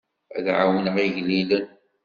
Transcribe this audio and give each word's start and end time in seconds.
Ad 0.37 0.47
ɛawneɣ 0.57 0.95
igellilen. 1.05 1.67